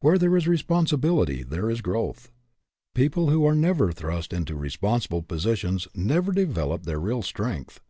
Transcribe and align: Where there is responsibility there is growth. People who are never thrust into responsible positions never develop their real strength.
Where 0.00 0.18
there 0.18 0.36
is 0.36 0.46
responsibility 0.46 1.42
there 1.42 1.70
is 1.70 1.80
growth. 1.80 2.30
People 2.94 3.30
who 3.30 3.46
are 3.46 3.54
never 3.54 3.90
thrust 3.90 4.34
into 4.34 4.54
responsible 4.54 5.22
positions 5.22 5.88
never 5.94 6.30
develop 6.32 6.82
their 6.82 7.00
real 7.00 7.22
strength. 7.22 7.80